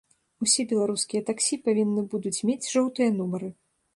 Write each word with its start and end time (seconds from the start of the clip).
Усе 0.45 0.63
беларускія 0.71 1.21
таксі 1.27 1.59
павінны 1.69 2.01
будуць 2.15 2.43
мець 2.51 2.69
жоўтыя 2.73 3.09
нумары. 3.21 3.49